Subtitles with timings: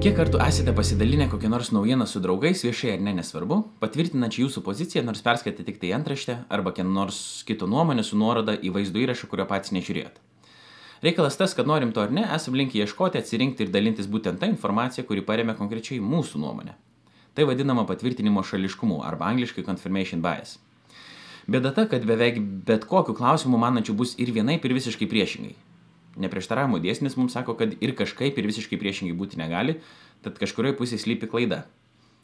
[0.00, 4.62] Kiek kartų esate pasidalinę kokią nors naujieną su draugais, viešai ar ne, nesvarbu, patvirtinančią jūsų
[4.64, 8.96] poziciją, nors perskaitė tik tai antraštę arba kieno nors kito nuomonę su nuoroda į vaizdo
[9.02, 10.16] įrašą, kurio patys nežiūrėjot.
[11.04, 14.48] Reikalas tas, kad norim to ar ne, esam linkę ieškoti, atsirinkti ir dalintis būtent tą
[14.48, 16.78] informaciją, kuri paremia konkrečiai mūsų nuomonę.
[17.36, 20.56] Tai vadinama patvirtinimo šališkumu arba angliškai confirmation bias.
[21.44, 25.58] Bėda ta, kad beveik bet kokiu klausimu manančių bus ir vienaip, ir visiškai priešingai
[26.22, 29.78] neprieštaravimo dėsnis mums sako, kad ir kažkaip ir visiškai priešingai būti negali,
[30.24, 31.64] tad kažkurioje pusėje slypi klaida.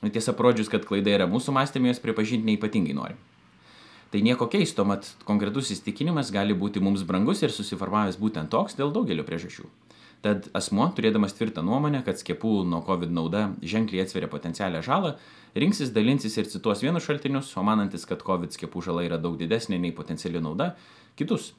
[0.00, 3.20] Tiesa, prodžius, kad klaida yra mūsų mąstymė, jos pripažinti neipatingai norim.
[4.10, 8.90] Tai nieko keisto, mat konkretus įstikinimas gali būti mums brangus ir susiformavęs būtent toks dėl
[8.94, 9.68] daugelio priežasčių.
[10.20, 15.14] Tad asmo, turėdamas tvirtą nuomonę, kad skiepų nuo COVID nauda ženkliai atsveria potencialią žalą,
[15.56, 19.78] rinksis, dalinsis ir cituos vienus šaltinius, o manantis, kad COVID skiepų žala yra daug didesnė
[19.80, 20.74] nei potenciali nauda,
[21.16, 21.54] kitus.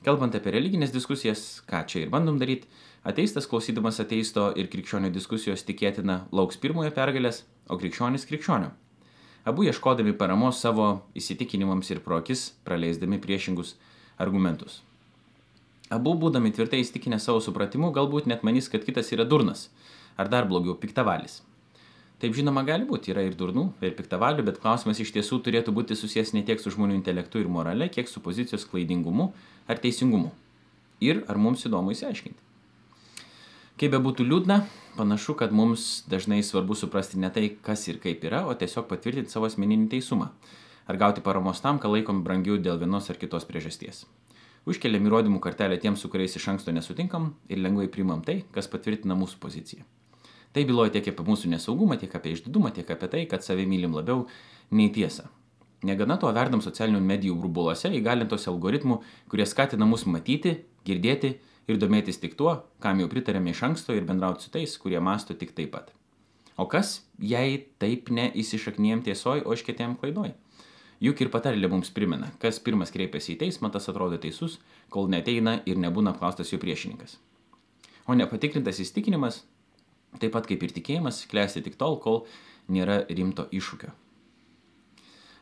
[0.00, 2.68] Kalbant apie religinės diskusijas, ką čia ir bandom daryti,
[3.04, 8.70] ateistas klausydamas ateisto ir krikščionio diskusijos tikėtina lauks pirmojo pergalės, o krikščionis krikščionio.
[9.44, 13.74] Abu ieškodami paramos savo įsitikinimams ir pro akis praleisdami priešingus
[14.16, 14.80] argumentus.
[15.92, 19.68] Abu būdami tvirtai įsitikinę savo supratimu, galbūt net manys, kad kitas yra durnas,
[20.16, 21.40] ar dar blogiau, piktavalis.
[22.20, 25.96] Taip žinoma gali būti, yra ir durnų, ir piktavalių, bet klausimas iš tiesų turėtų būti
[25.96, 29.30] susijęs ne tiek su žmonių intelektu ir morale, kiek su pozicijos klaidingumu
[29.64, 30.28] ar teisingumu.
[31.00, 32.44] Ir ar mums įdomu įsiaiškinti.
[33.80, 34.58] Kaip be būtų liūdna,
[34.98, 39.32] panašu, kad mums dažnai svarbu suprasti ne tai, kas ir kaip yra, o tiesiog patvirtinti
[39.32, 40.28] savo asmeninį teisumą.
[40.84, 44.02] Ar gauti paramos tam, ką laikom brangiau dėl vienos ar kitos priežasties.
[44.68, 49.16] Užkeliam įrodymų kartelę tiems, su kuriais iš anksto nesutinkam ir lengvai priimam tai, kas patvirtina
[49.16, 49.88] mūsų poziciją.
[50.52, 53.94] Tai byloja tiek apie mūsų nesaugumą, tiek apie išdidumą, tiek apie tai, kad save mylim
[53.94, 54.24] labiau
[54.74, 55.28] nei tiesą.
[55.86, 58.98] Negana to verdam socialinių medijų burbuluose įgalintos algoritmų,
[59.30, 61.36] kurie skatina mus matyti, girdėti
[61.70, 65.36] ir domėtis tik tuo, kam jau pritarėme iš anksto ir bendrauti su tais, kurie masto
[65.38, 65.94] tik taip pat.
[66.60, 70.34] O kas, jei taip neįsišakniem tiesoj, o iškėtėm klaidoj?
[71.00, 74.58] Juk ir patarlė mums primena, kas pirmas kreipiasi į teismą, tas atrodo teisus,
[74.92, 77.16] kol neteina ir nebūna apklaustas jo priešininkas.
[78.04, 79.40] O nepatikrintas įstikinimas
[80.18, 82.24] Taip pat kaip ir tikėjimas, klesti tik tol, kol
[82.72, 83.92] nėra rimto iššūkio.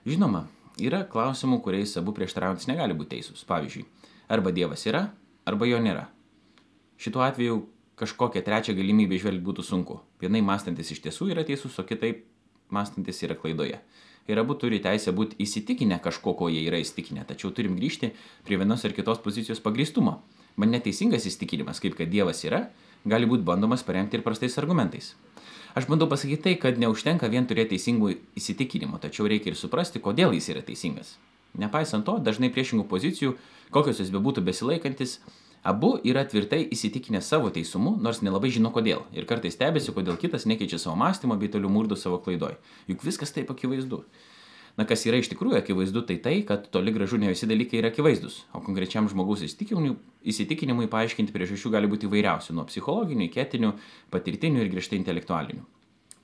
[0.09, 0.45] Žinoma,
[0.81, 3.47] yra klausimų, kuriais abu prieštaraujantis negali būti teisūs.
[3.49, 3.87] Pavyzdžiui,
[4.29, 5.09] arba Dievas yra,
[5.49, 6.07] arba jo nėra.
[7.01, 7.63] Šituo atveju
[7.99, 9.99] kažkokią trečią galimybę išvelgti būtų sunku.
[10.23, 12.27] Vienai mąstantis iš tiesų yra teisus, o kitaip
[12.75, 13.81] mąstantis yra klaidoje.
[14.29, 18.13] Ir abu turi teisę būti įsitikinę kažko, ko jie yra įsitikinę, tačiau turim grįžti
[18.45, 20.19] prie vienos ar kitos pozicijos pagristumo.
[20.59, 22.67] Man neteisingas įsitikinimas, kaip kad Dievas yra,
[23.07, 25.15] gali būti bandomas paremti ir prastais argumentais.
[25.79, 30.35] Aš bandau pasakyti tai, kad neužtenka vien turėti teisingų įsitikinimų, tačiau reikia ir suprasti, kodėl
[30.35, 31.15] jis yra teisingas.
[31.59, 33.37] Nepaisant to, dažnai priešingų pozicijų,
[33.71, 35.19] kokios jos bebūtų besilaikantis,
[35.63, 39.05] abu yra tvirtai įsitikinę savo teisumu, nors nelabai žino kodėl.
[39.15, 42.59] Ir kartais stebėsi, kodėl kitas nekeičia savo mąstymo bei toliau murdo savo klaidoj.
[42.91, 44.03] Juk viskas taip akivaizdu.
[44.79, 47.91] Na, kas yra iš tikrųjų akivaizdu, tai tai, kad toli gražu ne visi dalykai yra
[47.91, 49.97] akivaizdus, o konkrečiam žmogaus įsitikinimui,
[50.31, 53.73] įsitikinimui paaiškinti priežasčių gali būti įvairiausių, nuo psichologinių, ketinių,
[54.15, 55.65] patirtinių ir griežtai intelektualinių.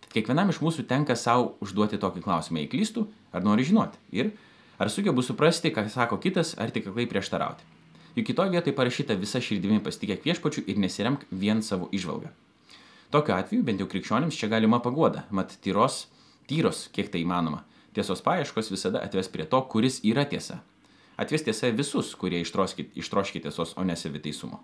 [0.05, 3.05] Tad kiekvienam iš mūsų tenka savo užduoti tokį klausimą, įklystų,
[3.35, 4.31] ar nori žinoti ir
[4.79, 7.67] ar sugebu suprasti, ką sako kitas, ar tik aklai prieštarauti.
[8.15, 12.31] Juk kitoje vietoje parašyta visa širdimi pasitikėk viešpačiu ir nesiremk vien savo išvalgą.
[13.11, 16.05] Tokiu atveju bent jau krikščionims čia galima pagoda, mat tyros,
[16.47, 17.65] tyros, kiek tai įmanoma
[17.95, 20.61] Tiesos paieškos visada atves prie to, kuris yra tiesa.
[21.17, 24.59] Atves tiesa visus, kurie ištroški tiesos, o ne saviteisumo.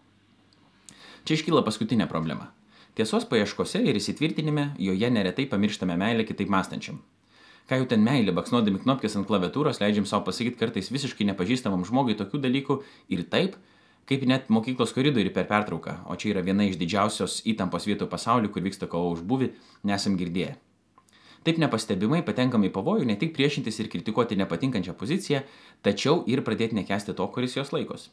[1.25, 2.51] Čia iškyla paskutinė problema.
[2.99, 6.99] Tiesos paieškose ir įsitvirtinime joje neretai pamirštame meilę kitaip mąstančiam.
[7.71, 12.17] Ką jau ten meilė, baksnuodami knopkės ant klaviatūros, leidžiam savo pasakyti kartais visiškai nepažįstamam žmogui
[12.19, 12.81] tokių dalykų
[13.15, 13.55] ir taip,
[14.11, 18.51] kaip net mokyklos koridoriui per pertrauką, o čia yra viena iš didžiausios įtampos vietų pasaulyje,
[18.51, 19.53] kur vyksta kova už buvį,
[19.87, 20.57] nesam girdėję.
[21.47, 25.41] Taip nepastebimai patenkame į pavojų ne tik priešintis ir kritikuoti nepatinkančią poziciją,
[25.81, 28.11] tačiau ir pradėti nekesti to, kuris jos laikos.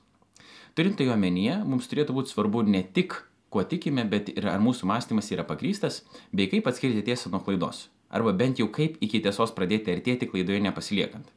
[0.77, 3.17] Turint tai omenyje, mums turėtų būti svarbu ne tik,
[3.51, 7.87] kuo tikime, bet ir ar mūsų mąstymas yra pagrystas, bei kaip atskirti tiesą nuo klaidos.
[8.07, 11.27] Arba bent jau kaip iki tiesos pradėti artėti klaidoje nepasiliekant.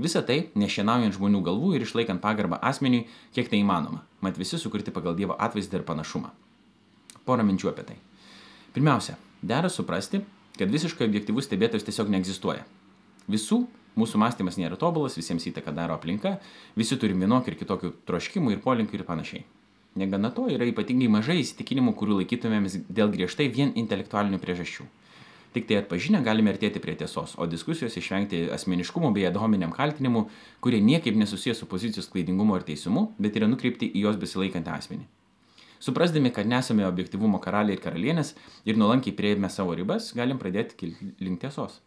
[0.00, 3.04] Visą tai nešienaujant žmonių galvų ir išlaikant pagarbą asmeniui,
[3.36, 4.00] kiek tai įmanoma.
[4.24, 6.32] Mat visi sukurti pagal Dievo atvaizdą ir panašumą.
[7.28, 7.98] Porą minčių apie tai.
[8.74, 10.24] Pirmiausia, dera suprasti,
[10.58, 12.64] kad visiškai objektivus stebėtojas tiesiog neegzistuoja.
[13.30, 13.64] Visų
[13.98, 16.38] mūsų mąstymas nėra tobulas, visiems įtaką daro aplinka,
[16.78, 19.44] visi turim vienokį ir kitokių troškimų ir polinkių ir panašiai.
[19.94, 24.86] Negana to yra ypatingai mažai įsitikinimų, kurių laikytumėmės dėl griežtai vien intelektualinių priežasčių.
[25.54, 30.24] Tik tai atpažinę galime artėti prie tiesos, o diskusijos išvengti asmeniškumo bei adominiam kaltinimų,
[30.58, 35.06] kurie niekaip nesusijęs su pozicijos klaidingumu ar teisumu, bet yra nukreipti į jos besilaikantį asmenį.
[35.84, 38.32] Suprasdami, kad nesame objektivumo karaliai ir karalienės
[38.64, 41.80] ir nuolankiai prieėmė savo ribas, galim pradėti kilti link tiesos.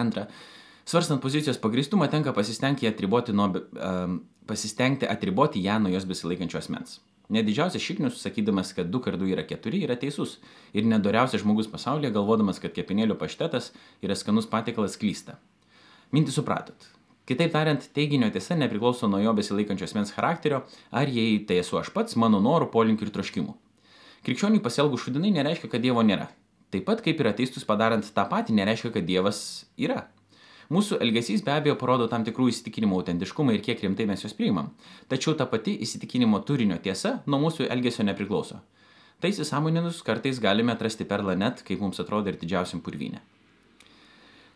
[0.00, 0.28] Antra,
[0.88, 4.14] svarstant pozicijos pagristumą, tenka pasistengti atriboti, nuo, uh,
[4.48, 7.00] pasistengti atriboti ją nuo jos besilaikančio asmens.
[7.32, 10.38] Net didžiausias šiknius, sakydamas, kad 2 kart 2 yra 4, yra teisus.
[10.76, 13.70] Ir nedoriausias žmogus pasaulyje, galvodamas, kad kepinėlių paštetas
[14.04, 15.38] yra skanus patiekalas, klysta.
[16.12, 16.88] Mintį supratot.
[17.28, 21.92] Kitaip tariant, teiginio tiesa nepriklauso nuo jo besilaikančio asmens charakterio, ar jei tai esu aš
[21.94, 23.54] pats, mano norų, polinkių ir troškimų.
[24.26, 26.28] Krikščioniui pasielgų šudinai nereiškia, kad Dievo nėra.
[26.74, 29.38] Taip pat kaip ir ateistus padarant tą patį, nereiškia, kad Dievas
[29.78, 30.08] yra.
[30.72, 34.70] Mūsų elgesys be abejo parodo tam tikrų įsitikinimų autentiškumą ir kiek rimtai mes juos priimam.
[35.10, 38.62] Tačiau ta pati įsitikinimo turinio tiesa nuo mūsų elgesio nepriklauso.
[39.20, 43.20] Tai įsisamoninus kartais galime atrasti perlą net, kaip mums atrodo ir didžiausiam purvynė.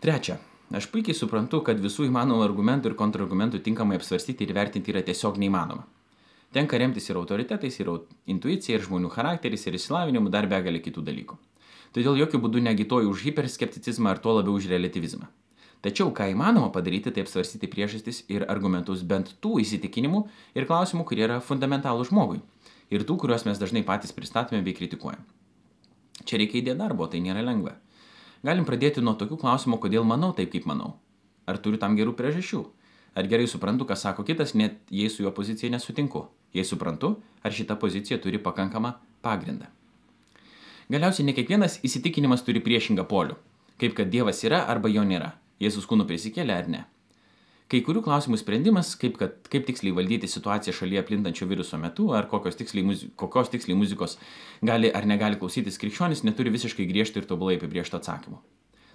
[0.01, 0.39] Trečia,
[0.75, 5.39] Aš puikiai suprantu, kad visų įmanomų argumentų ir kontrargumentų tinkamai apsvarstyti ir vertinti yra tiesiog
[5.39, 5.87] neįmanoma.
[6.55, 7.91] Tenka remtis ir autoritetais, ir
[8.27, 11.39] intuicija, ir žmonių charakteris, ir išsilavinimu, dar begalė kitų dalykų.
[11.95, 15.31] Todėl jokių būdų negitoju už hiperskepticizmą ar tuo labiau už relativizmą.
[15.87, 20.25] Tačiau ką įmanoma padaryti, tai apsvarstyti priežastis ir argumentus bent tų įsitikinimų
[20.59, 22.41] ir klausimų, kurie yra fundamentalų žmogui.
[22.91, 25.23] Ir tų, kuriuos mes dažnai patys pristatome bei kritikuojame.
[26.27, 27.77] Čia reikia įdėti darbo, tai nėra lengva.
[28.47, 30.93] Galim pradėti nuo tokių klausimų, kodėl manau taip, kaip manau.
[31.51, 32.61] Ar turiu tam gerų priežasčių?
[33.19, 36.27] Ar gerai suprantu, ką sako kitas, net jei su jo pozicija nesutinku?
[36.55, 38.93] Jei suprantu, ar šita pozicija turi pakankamą
[39.25, 39.67] pagrindą?
[40.93, 43.35] Galiausiai ne kiekvienas įsitikinimas turi priešingą polių.
[43.83, 45.33] Kaip kad Dievas yra arba jo nėra.
[45.59, 46.85] Jėzus kūnų prisikėlė ar ne.
[47.67, 52.29] Kai kurių klausimų sprendimas, kaip, kad, kaip tiksliai valdyti situaciją šalyje plintančio viruso metu, ar
[52.31, 54.15] kokios tiksliai, muzi kokios tiksliai muzikos
[54.63, 58.39] gali ar negali klausytis krikščionis, neturi visiškai griežto ir tobulai apibriešto atsakymo.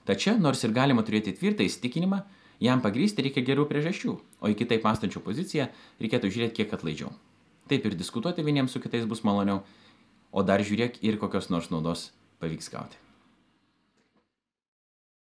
[0.08, 2.22] Tačiau, nors ir galima turėti tvirtą įsitikinimą,
[2.64, 5.68] jam pagrysti reikia gerų priežasčių, o į kitaip mąstančių poziciją
[6.00, 7.12] reikėtų žiūrėti kiek atlaidžiau.
[7.68, 9.66] Taip ir diskutuoti vieniems su kitais bus maloniau,
[10.32, 13.01] o dar žiūrėk ir kokios nors naudos pavyks gauti.